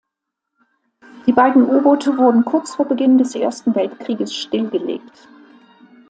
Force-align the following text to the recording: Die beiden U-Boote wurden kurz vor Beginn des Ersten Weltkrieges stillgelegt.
Die 1.27 1.31
beiden 1.31 1.61
U-Boote 1.69 2.17
wurden 2.17 2.43
kurz 2.43 2.73
vor 2.73 2.87
Beginn 2.87 3.19
des 3.19 3.35
Ersten 3.35 3.75
Weltkrieges 3.75 4.33
stillgelegt. 4.35 5.27